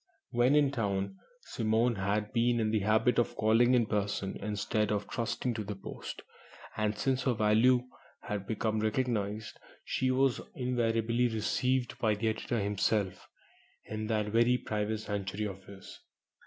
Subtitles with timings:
[0.31, 5.07] When in town, Simone had been in the habit of calling in person instead of
[5.07, 6.23] trusting to the post,
[6.75, 7.87] and since her value
[8.21, 13.27] had become recognized, she was invariably received by the editor himself
[13.85, 15.99] in that very private sanctuary of his.